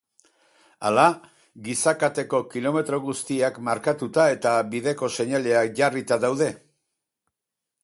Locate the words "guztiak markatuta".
3.05-4.27